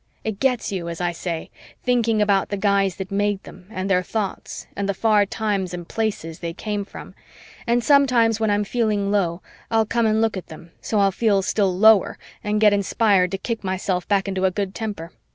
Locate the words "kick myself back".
13.37-14.27